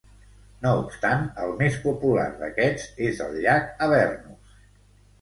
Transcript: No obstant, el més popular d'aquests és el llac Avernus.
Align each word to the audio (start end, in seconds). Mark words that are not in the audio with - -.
No 0.63 0.71
obstant, 0.79 1.21
el 1.43 1.53
més 1.61 1.77
popular 1.85 2.25
d'aquests 2.41 2.91
és 3.13 3.25
el 3.29 3.41
llac 3.47 3.73
Avernus. 3.91 4.61